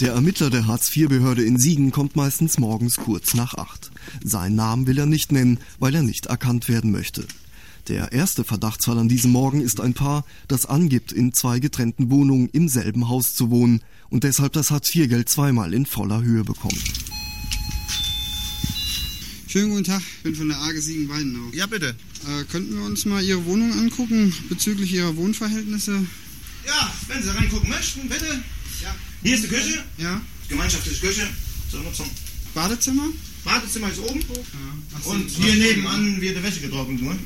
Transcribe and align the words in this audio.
Der 0.00 0.12
Ermittler 0.12 0.48
der 0.48 0.68
Hartz-IV-Behörde 0.68 1.42
in 1.42 1.58
Siegen 1.58 1.90
kommt 1.90 2.14
meistens 2.14 2.58
morgens 2.58 2.98
kurz 2.98 3.34
nach 3.34 3.54
acht. 3.54 3.90
Seinen 4.22 4.54
Namen 4.54 4.86
will 4.86 4.96
er 4.96 5.06
nicht 5.06 5.32
nennen, 5.32 5.58
weil 5.80 5.92
er 5.92 6.04
nicht 6.04 6.26
erkannt 6.26 6.68
werden 6.68 6.92
möchte. 6.92 7.26
Der 7.88 8.12
erste 8.12 8.44
Verdachtsfall 8.44 8.98
an 8.98 9.08
diesem 9.08 9.32
Morgen 9.32 9.60
ist 9.60 9.80
ein 9.80 9.94
Paar, 9.94 10.24
das 10.46 10.66
angibt, 10.66 11.10
in 11.10 11.32
zwei 11.32 11.58
getrennten 11.58 12.10
Wohnungen 12.10 12.48
im 12.52 12.68
selben 12.68 13.08
Haus 13.08 13.34
zu 13.34 13.50
wohnen 13.50 13.80
und 14.08 14.22
deshalb 14.22 14.52
das 14.52 14.70
Hartz-IV-Geld 14.70 15.28
zweimal 15.28 15.74
in 15.74 15.84
voller 15.84 16.22
Höhe 16.22 16.44
bekommt. 16.44 16.80
Schönen 19.48 19.70
guten 19.70 19.84
Tag, 19.84 20.02
ich 20.18 20.22
bin 20.22 20.34
von 20.36 20.48
der 20.48 20.58
AG 20.58 20.76
Siegen-Weidenau. 20.76 21.50
Ja, 21.54 21.66
bitte. 21.66 21.96
Äh, 22.28 22.44
könnten 22.44 22.76
wir 22.76 22.84
uns 22.84 23.04
mal 23.04 23.24
Ihre 23.24 23.44
Wohnung 23.46 23.72
angucken 23.72 24.32
bezüglich 24.48 24.92
Ihrer 24.92 25.16
Wohnverhältnisse? 25.16 26.06
Ja, 26.64 26.92
wenn 27.08 27.20
Sie 27.20 27.30
reingucken 27.34 27.68
möchten, 27.68 28.08
bitte. 28.08 28.44
Ja. 28.82 28.94
Hier 29.22 29.34
ist 29.34 29.44
die 29.44 29.48
Küche, 29.48 29.84
Ja. 29.98 30.20
gemeinschaftliche 30.48 31.00
Küche 31.06 31.26
zur 31.70 31.82
Nutzung. 31.82 32.06
Badezimmer? 32.54 33.08
Badezimmer 33.44 33.90
ist 33.90 33.98
oben 34.00 34.20
Ja. 34.20 34.36
Ach, 34.96 35.02
Sie- 35.02 35.08
und 35.10 35.28
hier 35.28 35.54
nebenan 35.54 36.20
wird 36.20 36.36
die 36.38 36.42
Wäsche 36.42 36.60
getrocknet 36.60 37.02
nur. 37.02 37.16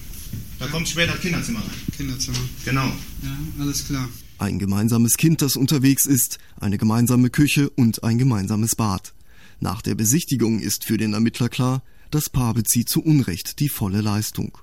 Da 0.58 0.66
kommt 0.68 0.88
später 0.88 1.12
das 1.12 1.20
Kinderzimmer 1.20 1.60
rein. 1.60 1.70
Kinderzimmer. 1.96 2.38
Genau. 2.64 2.86
Ja, 3.22 3.36
alles 3.60 3.86
klar. 3.86 4.08
Ein 4.38 4.58
gemeinsames 4.58 5.16
Kind, 5.16 5.42
das 5.42 5.56
unterwegs 5.56 6.06
ist, 6.06 6.38
eine 6.60 6.78
gemeinsame 6.78 7.30
Küche 7.30 7.70
und 7.70 8.02
ein 8.04 8.18
gemeinsames 8.18 8.74
Bad. 8.76 9.12
Nach 9.60 9.82
der 9.82 9.94
Besichtigung 9.94 10.58
ist 10.60 10.84
für 10.84 10.96
den 10.98 11.12
Ermittler 11.14 11.48
klar, 11.48 11.82
das 12.10 12.28
Paar 12.28 12.52
bezieht 12.54 12.88
zu 12.88 13.00
Unrecht 13.02 13.60
die 13.60 13.68
volle 13.68 14.00
Leistung. 14.00 14.58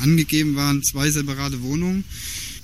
Angegeben 0.00 0.56
waren 0.56 0.82
zwei 0.82 1.10
separate 1.10 1.62
Wohnungen. 1.62 2.04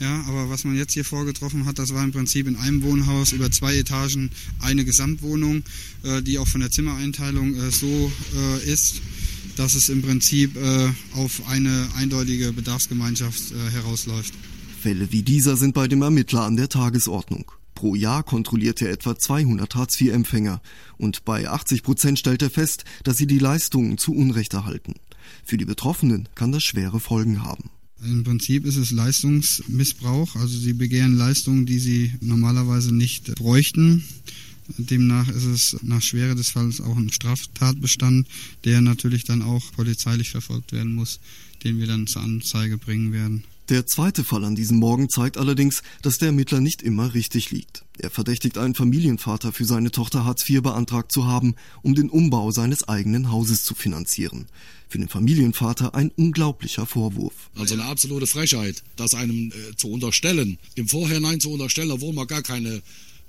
Ja, 0.01 0.23
aber 0.29 0.49
was 0.49 0.65
man 0.65 0.77
jetzt 0.77 0.93
hier 0.93 1.05
vorgetroffen 1.05 1.67
hat, 1.67 1.79
das 1.79 1.93
war 1.93 2.05
im 2.05 2.13
Prinzip 2.13 2.47
in 2.47 2.57
einem 2.57 2.83
Wohnhaus 2.83 3.33
über 3.33 3.51
zwei 3.51 3.77
Etagen 3.77 4.31
eine 4.61 4.85
Gesamtwohnung, 4.85 5.65
äh, 6.05 6.23
die 6.23 6.39
auch 6.39 6.47
von 6.47 6.61
der 6.61 6.71
Zimmereinteilung 6.71 7.57
äh, 7.57 7.71
so 7.73 8.13
äh, 8.37 8.71
ist, 8.71 9.03
dass 9.57 9.75
es 9.75 9.89
im 9.89 10.03
Prinzip 10.03 10.57
äh, 10.57 10.89
auf 11.15 11.49
eine 11.49 11.89
eindeutige 11.97 12.53
Bedarfsgemeinschaft 12.53 13.51
äh, 13.51 13.71
herausläuft. 13.73 14.35
Fälle 14.81 15.11
wie 15.11 15.23
dieser 15.23 15.57
sind 15.57 15.75
bei 15.75 15.89
dem 15.89 16.03
Ermittler 16.03 16.43
an 16.43 16.57
der 16.57 16.69
Tagesordnung. 16.69 17.51
Pro 17.75 17.97
Jahr 17.97 18.23
kontrolliert 18.23 18.81
er 18.83 18.91
etwa 18.91 19.19
200 19.19 19.75
Hartz-IV-Empfänger 19.75 20.61
und 20.97 21.25
bei 21.25 21.49
80 21.49 21.83
Prozent 21.83 22.19
stellt 22.21 22.43
er 22.43 22.51
fest, 22.51 22.85
dass 23.03 23.17
sie 23.17 23.27
die 23.27 23.39
Leistungen 23.39 23.99
zu 23.99 24.15
Unrecht 24.15 24.55
erhalten. 24.55 24.95
Für 25.45 25.57
die 25.57 25.65
Betroffenen 25.65 26.29
kann 26.37 26.53
das 26.53 26.63
schwere 26.63 27.01
Folgen 27.01 27.43
haben. 27.45 27.71
Im 28.05 28.23
Prinzip 28.23 28.65
ist 28.65 28.77
es 28.77 28.93
Leistungsmissbrauch, 28.93 30.37
also 30.37 30.57
sie 30.57 30.73
begehren 30.73 31.17
Leistungen, 31.17 31.67
die 31.67 31.81
sie 31.81 32.13
normalerweise 32.21 32.95
nicht 32.95 33.35
bräuchten. 33.35 34.05
Demnach 34.77 35.29
ist 35.29 35.45
es 35.45 35.77
nach 35.83 36.03
Schwere 36.03 36.35
des 36.35 36.51
Falles 36.51 36.81
auch 36.81 36.97
ein 36.97 37.11
Straftatbestand, 37.11 38.29
der 38.65 38.83
natürlich 38.83 39.25
dann 39.25 39.43
auch 39.43 39.73
polizeilich 39.73 40.31
verfolgt 40.31 40.73
werden 40.73 40.95
muss, 40.95 41.21
den 41.65 41.79
wir 41.79 41.87
dann 41.87 42.07
zur 42.07 42.23
Anzeige 42.23 42.79
bringen 42.79 43.13
werden. 43.13 43.45
Der 43.69 43.87
zweite 43.87 44.25
Fall 44.25 44.45
an 44.45 44.57
diesem 44.57 44.79
Morgen 44.79 45.11
zeigt 45.11 45.37
allerdings, 45.37 45.83
dass 46.01 46.17
der 46.17 46.29
Ermittler 46.29 46.61
nicht 46.61 46.81
immer 46.81 47.13
richtig 47.13 47.51
liegt. 47.51 47.85
Er 47.99 48.09
verdächtigt 48.09 48.57
einen 48.57 48.75
Familienvater 48.75 49.53
für 49.53 49.67
seine 49.67 49.91
Tochter 49.91 50.25
Hartz 50.25 50.49
IV 50.49 50.63
beantragt 50.63 51.13
zu 51.13 51.27
haben, 51.27 51.55
um 51.83 51.95
den 51.95 52.09
Umbau 52.09 52.51
seines 52.51 52.89
eigenen 52.89 53.31
Hauses 53.31 53.65
zu 53.65 53.75
finanzieren. 53.75 54.47
Für 54.89 54.97
den 54.97 55.11
Familienvater 55.11 55.95
ein 55.95 56.11
unglaublicher 56.17 56.87
Vorwurf. 56.87 57.35
Also 57.57 57.75
eine 57.75 57.85
absolute 57.85 58.27
Frechheit, 58.27 58.83
das 58.97 59.13
einem 59.13 59.51
äh, 59.51 59.77
zu 59.77 59.91
unterstellen, 59.91 60.59
im 60.75 60.89
Vorhinein 60.89 61.39
zu 61.39 61.51
unterstellen, 61.51 61.91
obwohl 61.91 62.15
man 62.15 62.27
gar 62.27 62.43
keine 62.43 62.81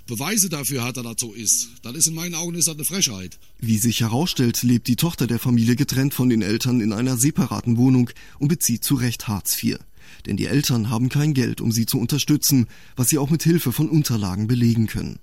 Beweise 0.09 0.47
dafür 0.47 0.85
hat, 0.85 0.95
dass 0.95 1.03
das 1.03 1.15
so 1.19 1.33
ist. 1.33 1.69
Das 1.83 1.95
ist 1.95 2.07
in 2.07 2.15
meinen 2.15 2.35
Augen 2.35 2.55
ist 2.55 2.67
das 2.67 2.75
eine 2.75 2.85
Frechheit. 2.85 3.37
Wie 3.59 3.77
sich 3.77 3.99
herausstellt, 3.99 4.63
lebt 4.63 4.87
die 4.87 4.95
Tochter 4.95 5.27
der 5.27 5.37
Familie 5.37 5.75
getrennt 5.75 6.13
von 6.13 6.29
den 6.29 6.41
Eltern 6.41 6.79
in 6.79 6.93
einer 6.93 7.17
separaten 7.17 7.77
Wohnung 7.77 8.09
und 8.39 8.47
bezieht 8.47 8.85
zu 8.85 8.95
Recht 8.95 9.27
Hartz 9.27 9.61
IV. 9.61 9.79
Denn 10.25 10.37
die 10.37 10.45
Eltern 10.45 10.89
haben 10.89 11.09
kein 11.09 11.33
Geld, 11.33 11.61
um 11.61 11.71
sie 11.71 11.85
zu 11.85 11.99
unterstützen, 11.99 12.67
was 12.95 13.09
sie 13.09 13.17
auch 13.17 13.29
mit 13.29 13.43
Hilfe 13.43 13.71
von 13.71 13.89
Unterlagen 13.89 14.47
belegen 14.47 14.87
können. 14.87 15.19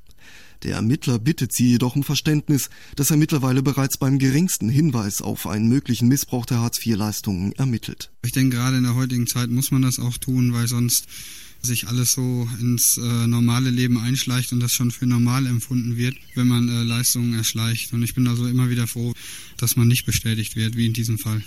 Der 0.62 0.76
Ermittler 0.76 1.18
bittet 1.18 1.52
sie 1.52 1.68
jedoch 1.68 1.96
um 1.96 2.02
Verständnis, 2.02 2.70
dass 2.96 3.10
er 3.10 3.16
mittlerweile 3.16 3.62
bereits 3.62 3.98
beim 3.98 4.18
geringsten 4.18 4.68
Hinweis 4.68 5.20
auf 5.20 5.46
einen 5.46 5.68
möglichen 5.68 6.08
Missbrauch 6.08 6.46
der 6.46 6.60
Hartz-IV-Leistungen 6.60 7.52
ermittelt. 7.52 8.10
Ich 8.24 8.32
denke, 8.32 8.56
gerade 8.56 8.78
in 8.78 8.84
der 8.84 8.94
heutigen 8.94 9.26
Zeit 9.26 9.50
muss 9.50 9.70
man 9.70 9.82
das 9.82 9.98
auch 9.98 10.16
tun, 10.16 10.52
weil 10.54 10.66
sonst 10.66 11.06
sich 11.62 11.88
alles 11.88 12.12
so 12.12 12.48
ins 12.60 12.96
äh, 12.96 13.26
normale 13.26 13.70
Leben 13.70 13.98
einschleicht 13.98 14.52
und 14.52 14.60
das 14.60 14.72
schon 14.72 14.90
für 14.90 15.06
normal 15.06 15.46
empfunden 15.46 15.96
wird, 15.96 16.16
wenn 16.34 16.46
man 16.46 16.68
äh, 16.68 16.82
Leistungen 16.82 17.34
erschleicht. 17.34 17.92
Und 17.92 18.02
ich 18.02 18.14
bin 18.14 18.26
also 18.26 18.46
immer 18.46 18.70
wieder 18.70 18.86
froh, 18.86 19.12
dass 19.56 19.76
man 19.76 19.88
nicht 19.88 20.06
bestätigt 20.06 20.56
wird, 20.56 20.76
wie 20.76 20.86
in 20.86 20.92
diesem 20.92 21.18
Fall. 21.18 21.42